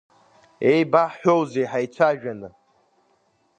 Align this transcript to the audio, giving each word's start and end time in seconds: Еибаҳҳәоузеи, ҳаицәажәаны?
Еибаҳҳәоузеи, 0.71 1.69
ҳаицәажәаны? 1.71 2.49